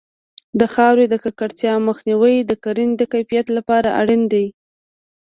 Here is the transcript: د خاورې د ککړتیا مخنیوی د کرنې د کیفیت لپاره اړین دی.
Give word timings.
د 0.59 0.61
خاورې 0.73 1.05
د 1.09 1.15
ککړتیا 1.23 1.73
مخنیوی 1.87 2.35
د 2.43 2.51
کرنې 2.63 2.95
د 2.97 3.03
کیفیت 3.13 3.47
لپاره 3.57 3.89
اړین 4.01 4.23
دی. 4.33 4.45